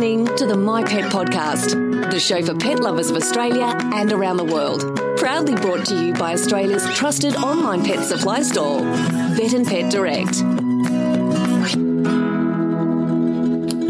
[0.00, 1.72] listening to the My Pet Podcast,
[2.10, 4.80] the show for pet lovers of Australia and around the world.
[5.18, 10.36] Proudly brought to you by Australia's trusted online pet supply store, Vet and Pet Direct.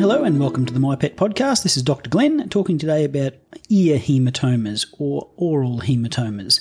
[0.00, 1.62] Hello and welcome to the My Pet Podcast.
[1.62, 2.10] This is Dr.
[2.10, 3.34] Glenn talking today about
[3.68, 6.58] ear hematomas or aural hematomas.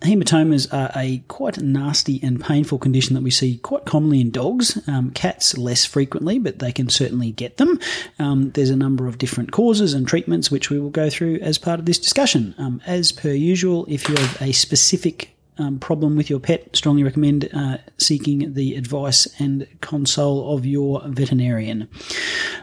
[0.00, 4.80] Hematomas are a quite nasty and painful condition that we see quite commonly in dogs.
[4.88, 7.78] Um, cats less frequently, but they can certainly get them.
[8.18, 11.58] Um, there's a number of different causes and treatments which we will go through as
[11.58, 12.54] part of this discussion.
[12.56, 17.02] Um, as per usual, if you have a specific um, problem with your pet, strongly
[17.02, 21.88] recommend uh, seeking the advice and console of your veterinarian.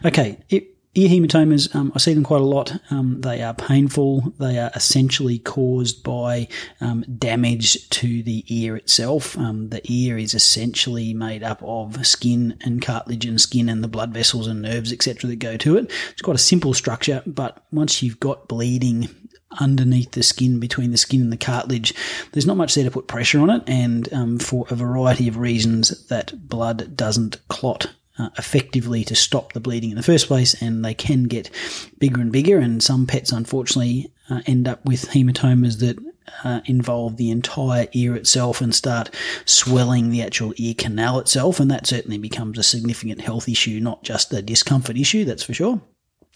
[0.03, 2.75] Okay, it, Ear hematomas, um, I see them quite a lot.
[2.89, 4.33] Um, they are painful.
[4.39, 6.47] They are essentially caused by
[6.81, 9.37] um, damage to the ear itself.
[9.37, 13.87] Um, the ear is essentially made up of skin and cartilage and skin and the
[13.87, 15.91] blood vessels and nerves, etc., that go to it.
[16.13, 19.07] It's quite a simple structure, but once you've got bleeding
[19.59, 21.93] underneath the skin, between the skin and the cartilage.
[22.31, 25.37] There's not much there to put pressure on it, and um, for a variety of
[25.37, 30.59] reasons, that blood doesn't clot uh, effectively to stop the bleeding in the first place,
[30.61, 31.49] and they can get
[31.99, 32.59] bigger and bigger.
[32.59, 35.97] And some pets, unfortunately, uh, end up with hematomas that
[36.43, 39.13] uh, involve the entire ear itself and start
[39.45, 44.03] swelling the actual ear canal itself, and that certainly becomes a significant health issue, not
[44.03, 45.25] just a discomfort issue.
[45.25, 45.81] That's for sure.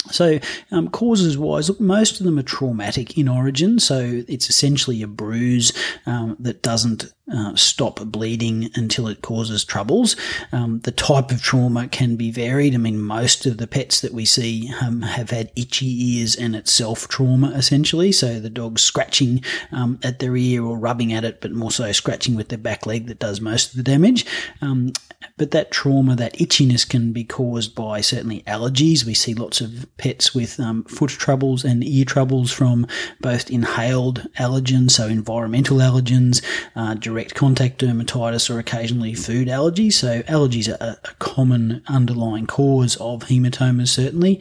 [0.09, 0.39] So,
[0.71, 3.77] um, causes wise, look, most of them are traumatic in origin.
[3.77, 5.73] So, it's essentially a bruise
[6.07, 10.15] um, that doesn't uh, stop bleeding until it causes troubles.
[10.51, 12.73] Um, the type of trauma can be varied.
[12.73, 16.55] I mean, most of the pets that we see um, have had itchy ears and
[16.55, 18.11] it's self trauma essentially.
[18.11, 21.91] So, the dog's scratching um, at their ear or rubbing at it, but more so
[21.91, 24.25] scratching with their back leg that does most of the damage.
[24.61, 24.93] Um,
[25.37, 29.05] but that trauma, that itchiness can be caused by certainly allergies.
[29.05, 32.87] We see lots of pets with um, foot troubles and ear troubles from
[33.19, 36.43] both inhaled allergens, so environmental allergens,
[36.75, 39.93] uh, direct contact dermatitis, or occasionally food allergies.
[39.93, 44.39] So allergies are a common underlying cause of hematomas, certainly.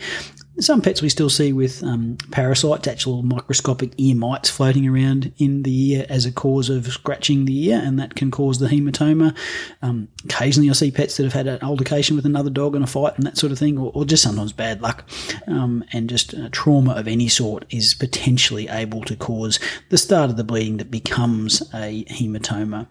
[0.60, 5.62] Some pets we still see with um, parasites, actual microscopic ear mites floating around in
[5.62, 9.34] the ear as a cause of scratching the ear, and that can cause the hematoma.
[9.80, 12.86] Um, occasionally, I see pets that have had an altercation with another dog in a
[12.86, 15.04] fight and that sort of thing, or, or just sometimes bad luck.
[15.46, 20.28] Um, and just uh, trauma of any sort is potentially able to cause the start
[20.28, 22.86] of the bleeding that becomes a hematoma.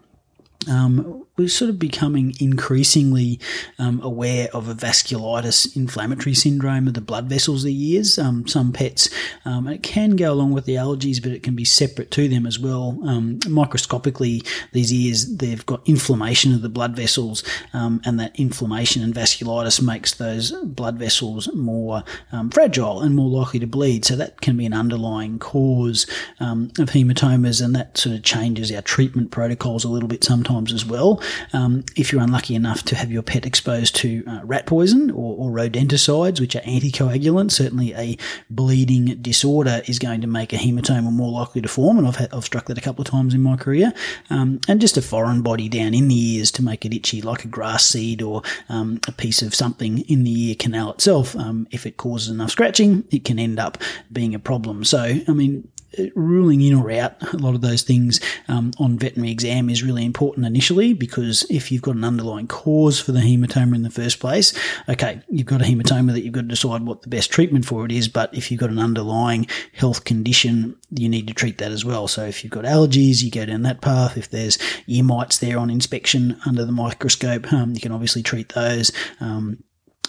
[0.68, 3.40] Um, we're sort of becoming increasingly
[3.78, 8.18] um, aware of a vasculitis inflammatory syndrome of the blood vessels of the ears.
[8.18, 9.08] Um, some pets,
[9.46, 12.44] um, it can go along with the allergies, but it can be separate to them
[12.44, 12.98] as well.
[13.08, 14.42] Um, microscopically,
[14.72, 17.42] these ears, they've got inflammation of the blood vessels,
[17.72, 22.04] um, and that inflammation and vasculitis makes those blood vessels more
[22.52, 24.04] fragile and more likely to bleed.
[24.04, 26.04] So that can be an underlying cause
[26.38, 30.84] of hematomas, and that sort of changes our treatment protocols a little bit sometimes as
[30.84, 31.22] well.
[31.52, 35.36] Um, if you're unlucky enough to have your pet exposed to uh, rat poison or,
[35.36, 38.16] or, rodenticides, which are anticoagulants, certainly a
[38.48, 41.98] bleeding disorder is going to make a hematoma more likely to form.
[41.98, 43.92] And I've, had, I've struck that a couple of times in my career.
[44.30, 47.44] Um, and just a foreign body down in the ears to make it itchy, like
[47.44, 51.36] a grass seed or um, a piece of something in the ear canal itself.
[51.36, 53.78] Um, if it causes enough scratching, it can end up
[54.12, 54.84] being a problem.
[54.84, 55.68] So, I mean,
[56.14, 60.04] ruling in or out a lot of those things um, on veterinary exam is really
[60.04, 64.20] important initially because if you've got an underlying cause for the hematoma in the first
[64.20, 64.52] place,
[64.88, 67.84] okay, you've got a hematoma that you've got to decide what the best treatment for
[67.84, 68.08] it is.
[68.08, 72.08] But if you've got an underlying health condition, you need to treat that as well.
[72.08, 74.16] So if you've got allergies, you go down that path.
[74.16, 78.50] If there's ear mites there on inspection under the microscope, um, you can obviously treat
[78.50, 78.92] those.
[79.20, 79.62] Um,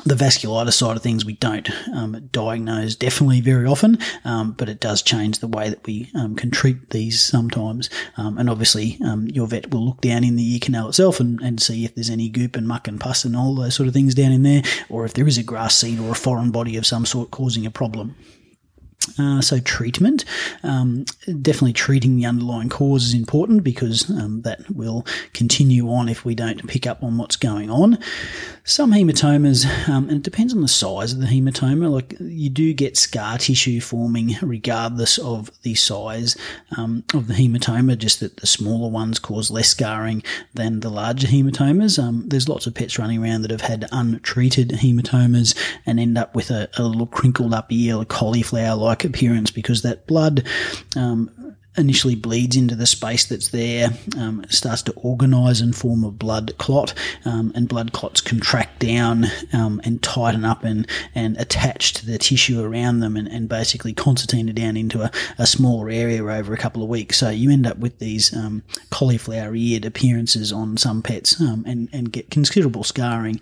[0.06, 4.80] the vasculitis side of things we don't um, diagnose definitely very often, um, but it
[4.80, 7.90] does change the way that we um, can treat these sometimes.
[8.18, 11.40] Um, and obviously, um, your vet will look down in the ear canal itself and,
[11.42, 13.94] and see if there's any goop and muck and pus and all those sort of
[13.94, 16.78] things down in there, or if there is a grass seed or a foreign body
[16.78, 18.16] of some sort causing a problem.
[19.18, 20.26] Uh, so treatment,
[20.64, 21.06] um,
[21.42, 26.36] definitely treating the underlying cause is important because um, that will continue on if we
[26.36, 27.98] don't pick up on what's going on.
[28.64, 31.90] Some hematomas, um, and it depends on the size of the hematoma.
[31.90, 36.38] Like you do get scar tissue forming regardless of the size
[36.78, 37.97] um, of the hematoma.
[37.97, 40.22] Just that the smaller ones cause less scarring
[40.54, 42.02] than the larger hematomas.
[42.02, 45.58] Um, there's lots of pets running around that have had untreated hematomas
[45.88, 49.84] and end up with a, a little crinkled up ear, a cauliflower like appearance because
[49.84, 50.46] that blood
[50.97, 56.12] um, initially bleeds into the space that's there, um, starts to organise and form a
[56.12, 60.85] blood clot, um, and blood clots contract down um, and tighten up and,
[61.16, 65.47] and attach to the tissue around them and, and basically concertina down into a, a
[65.47, 67.18] smaller area over a couple of weeks.
[67.18, 71.88] So you end up with these um, cauliflower eared appearances on some pets um, and,
[71.94, 73.40] and get considerable scarring.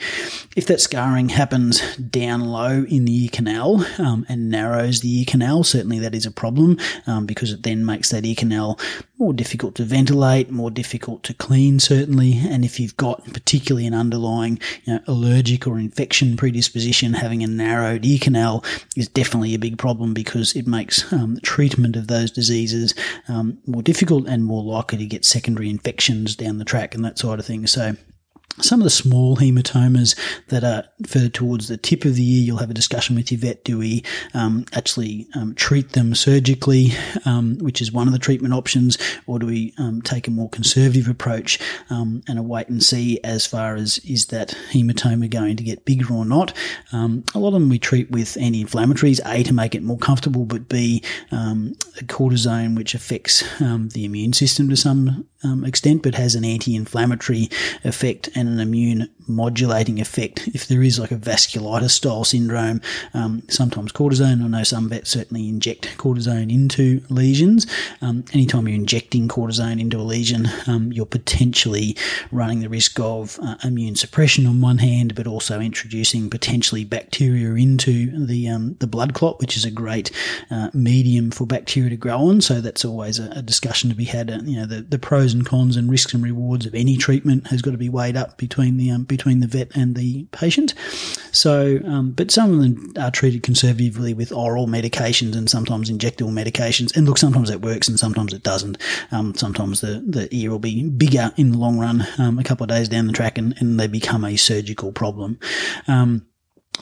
[0.55, 5.25] If that scarring happens down low in the ear canal um, and narrows the ear
[5.27, 6.77] canal, certainly that is a problem
[7.25, 8.79] because it then makes that that ear canal
[9.17, 12.37] more difficult to ventilate, more difficult to clean, certainly.
[12.37, 17.47] And if you've got particularly an underlying you know, allergic or infection predisposition, having a
[17.47, 18.63] narrowed ear canal
[18.95, 22.93] is definitely a big problem because it makes um, treatment of those diseases
[23.27, 27.19] um, more difficult and more likely to get secondary infections down the track and that
[27.19, 27.67] sort of thing.
[27.67, 27.95] So
[28.61, 30.17] some of the small hematomas
[30.47, 33.39] that are further towards the tip of the ear, you'll have a discussion with your
[33.39, 33.63] vet.
[33.63, 34.03] Do we
[34.33, 36.91] um, actually um, treat them surgically,
[37.25, 38.97] um, which is one of the treatment options,
[39.27, 41.59] or do we um, take a more conservative approach
[41.89, 45.85] um, and a wait and see as far as is that hematoma going to get
[45.85, 46.53] bigger or not?
[46.91, 50.45] Um, a lot of them we treat with anti-inflammatories, A, to make it more comfortable,
[50.45, 55.27] but B, cortisone, which affects the immune system to some
[55.65, 57.49] extent, but has an anti-inflammatory
[57.83, 60.47] effect and an immune modulating effect.
[60.47, 62.81] If there is like a vasculitis style syndrome,
[63.13, 67.67] um, sometimes cortisone, I know some vets certainly inject cortisone into lesions.
[68.01, 71.95] Um, anytime you're injecting cortisone into a lesion, um, you're potentially
[72.31, 77.53] running the risk of uh, immune suppression on one hand, but also introducing potentially bacteria
[77.53, 80.11] into the um, the blood clot, which is a great
[80.49, 82.41] uh, medium for bacteria to grow on.
[82.41, 84.31] So that's always a, a discussion to be had.
[84.31, 87.47] Uh, you know, the, the pros and cons and risks and rewards of any treatment
[87.47, 90.73] has got to be weighed up between the um, between the vet and the patient.
[91.31, 96.31] So, um, but some of them are treated conservatively with oral medications and sometimes injectable
[96.31, 96.95] medications.
[96.95, 98.77] And look, sometimes it works and sometimes it doesn't.
[99.11, 102.63] Um, sometimes the, the ear will be bigger in the long run, um, a couple
[102.63, 105.39] of days down the track, and, and they become a surgical problem.
[105.87, 106.25] Um,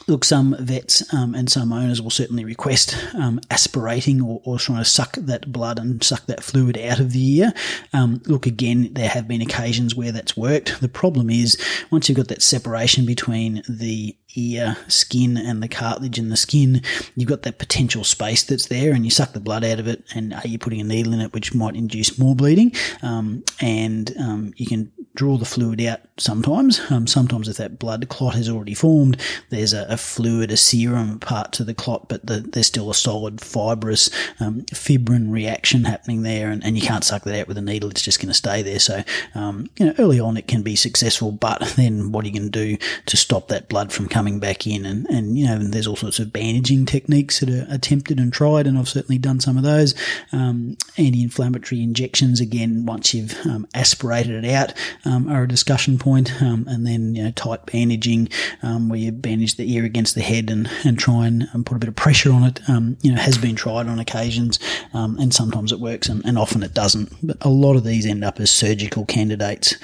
[0.06, 4.78] Look, some vets um, and some owners will certainly request um, aspirating or, or, trying
[4.78, 7.52] to suck that blood and suck that fluid out of the ear.
[7.92, 10.80] Um, look, again, there have been occasions where that's worked.
[10.80, 11.58] The problem is
[11.90, 16.82] once you've got that separation between the ear skin and the cartilage in the skin,
[17.16, 20.04] you've got that potential space that's there, and you suck the blood out of it,
[20.14, 22.72] and are you putting a needle in it, which might induce more bleeding?
[23.02, 26.80] Um, and um, you can draw the fluid out sometimes.
[26.90, 29.20] Um, sometimes, if that blood clot has already formed,
[29.50, 32.94] there's a, a fluid, a serum part to the clot, but the, there's still a
[32.94, 34.10] solid fibrous
[34.40, 37.90] um, fibrin reaction happening there, and, and, you can't suck that out with a needle.
[37.90, 38.78] It's just going to stay there.
[38.78, 39.02] So,
[39.34, 42.50] um, you know, early on it can be successful, but then what are you going
[42.50, 42.76] to do
[43.06, 44.84] to stop that blood from coming back in?
[44.84, 48.66] And, and you know, there's all sorts of bandaging techniques that are attempted and tried,
[48.66, 49.94] and I've certainly done some of those.
[50.32, 54.72] Um, anti-inflammatory injections, again, once you've um, aspirated it out,
[55.04, 56.07] um, are a discussion point.
[56.16, 58.28] Um, and then, you know, tight bandaging,
[58.62, 61.76] um, where you bandage the ear against the head and, and try and um, put
[61.76, 64.58] a bit of pressure on it, um, you know, has been tried on occasions.
[64.94, 67.12] Um, and sometimes it works and, and, often it doesn't.
[67.22, 69.76] But a lot of these end up as surgical candidates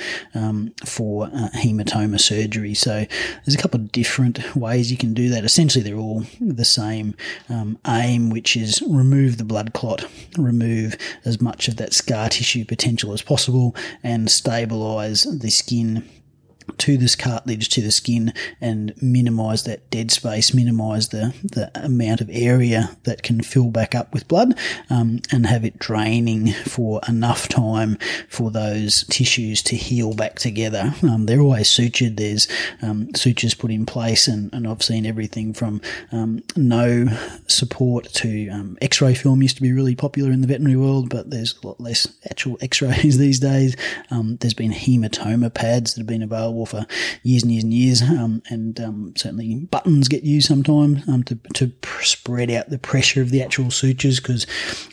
[0.85, 2.75] for uh, hematoma surgery.
[2.75, 3.05] So
[3.44, 5.44] there's a couple of different ways you can do that.
[5.44, 7.17] Essentially, they're all the same
[7.87, 10.05] aim, which is remove the blood clot,
[10.38, 16.09] remove as much of that scar tissue potential as possible, and stabilize the skin
[16.78, 22.21] to this cartilage, to the skin, and minimize that dead space, minimize the, the amount
[22.21, 24.59] of area that can fill back up with blood,
[24.90, 27.97] um, and have it draining for enough time
[28.28, 30.94] for those tissues to heal back together.
[31.02, 32.16] Um, they're always sutured.
[32.16, 32.49] There's
[32.83, 35.80] um, sutures put in place, and, and I've seen everything from
[36.12, 37.06] um, no
[37.47, 41.30] support to um, X-ray film used to be really popular in the veterinary world, but
[41.30, 43.76] there's a lot less actual X-rays these days.
[44.11, 46.87] Um, there's been hematoma pads that have been available available for
[47.23, 51.37] years and years and years, um, and um, certainly buttons get used sometimes um, to,
[51.54, 54.46] to spread out the pressure of the actual sutures because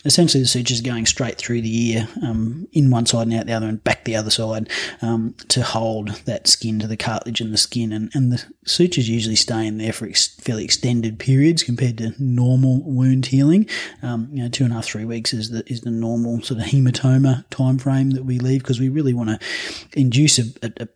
[0.06, 3.54] essentially the sutures going straight through the ear um, in one side and out the
[3.54, 4.70] other and back the other side
[5.02, 9.10] um, to hold that skin to the cartilage and the skin, and, and the sutures
[9.10, 13.68] usually stay in there for ex- fairly extended periods compared to normal wound healing.
[14.02, 16.60] Um, you know, two and a half, three weeks is the is the normal sort
[16.60, 19.40] of hematoma time frame that we leave because we really want to
[19.94, 20.88] induce a, a, a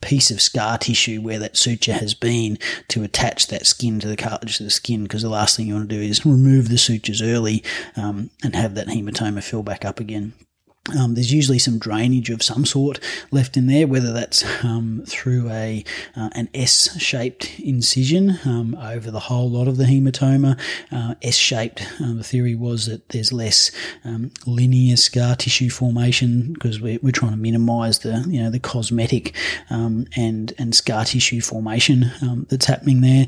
[0.00, 4.16] piece of scar tissue where that suture has been to attach that skin to the
[4.16, 6.78] cartilage of the skin because the last thing you want to do is remove the
[6.78, 7.64] sutures early
[7.96, 10.32] um, and have that hematoma fill back up again.
[10.96, 15.50] Um, there's usually some drainage of some sort left in there, whether that's um, through
[15.50, 15.84] a
[16.16, 20.58] uh, an S-shaped incision um, over the whole lot of the hematoma.
[20.90, 21.82] Uh, S-shaped.
[22.00, 23.70] Uh, the theory was that there's less
[24.04, 28.60] um, linear scar tissue formation because we're, we're trying to minimise the you know the
[28.60, 29.34] cosmetic
[29.70, 33.26] um, and and scar tissue formation um, that's happening there.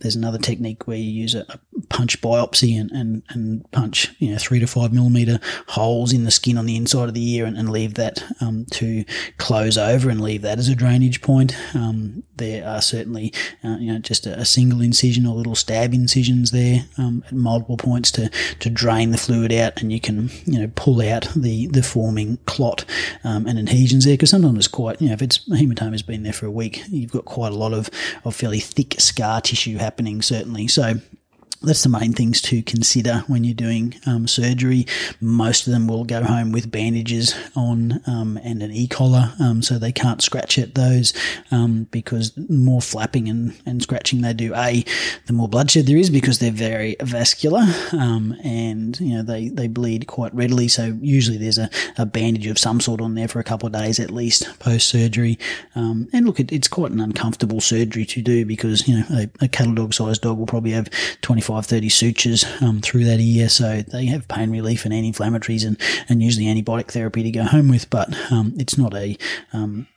[0.00, 4.30] there's another technique where you use a, a punch biopsy and, and, and punch you
[4.30, 7.44] know three to five millimeter holes in the skin on the inside of the ear
[7.44, 9.04] and, and leave that um, to
[9.38, 11.54] close over and leave that as a drainage point.
[11.74, 13.32] Um, there are certainly,
[13.62, 17.32] uh, you know, just a, a, single incision or little stab incisions there um, at
[17.32, 21.28] multiple points to, to drain the fluid out, and you can, you know, pull out
[21.36, 22.84] the, the forming clot
[23.22, 26.22] um, and adhesions there because sometimes it's quite, you know, if it's hematoma has been
[26.22, 27.90] there for a week, you've got quite a lot of,
[28.24, 30.66] of fairly thick scar tissue happening, certainly.
[30.66, 30.94] So,
[31.62, 34.86] that's the main things to consider when you're doing um, surgery.
[35.20, 39.78] Most of them will go home with bandages on um, and an e-collar, um, so
[39.78, 41.12] they can't scratch at those
[41.50, 44.84] um, because the more flapping and, and scratching they do, a
[45.26, 49.68] the more bloodshed there is because they're very vascular um, and you know they, they
[49.68, 50.66] bleed quite readily.
[50.66, 53.74] So usually there's a, a bandage of some sort on there for a couple of
[53.74, 55.38] days at least post surgery.
[55.74, 59.30] Um, and look, it, it's quite an uncomfortable surgery to do because you know a,
[59.42, 60.88] a cattle dog sized dog will probably have
[61.20, 63.48] 25 25, 30 sutures um, through that ear.
[63.48, 65.76] So they have pain relief and anti-inflammatories and,
[66.08, 69.16] and usually antibiotic therapy to go home with, but um, it's not a
[69.52, 69.88] um,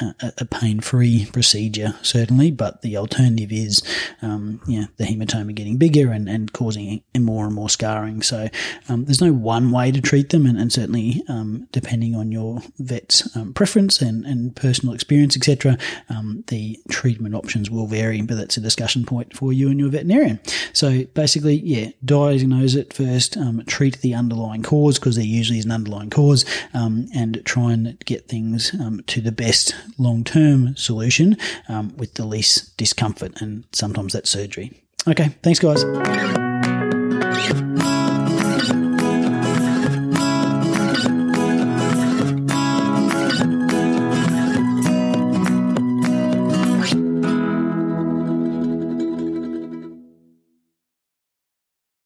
[0.00, 3.82] a, a pain-free procedure, certainly, but the alternative is,
[4.22, 8.22] um, yeah, the hematoma getting bigger and, and causing more and more scarring.
[8.22, 8.48] So
[8.88, 12.62] um, there's no one way to treat them, and, and certainly um, depending on your
[12.78, 15.76] vet's um, preference and, and personal experience, etc.,
[16.08, 18.22] um, the treatment options will vary.
[18.22, 20.40] But that's a discussion point for you and your veterinarian.
[20.72, 25.66] So basically, yeah, diagnose it first, um, treat the underlying cause because there usually is
[25.66, 28.70] an underlying cause, and try and get things
[29.06, 31.36] to the best long term solution
[31.68, 34.82] um, with the least discomfort, and sometimes that's surgery.
[35.08, 35.82] Okay, thanks, guys.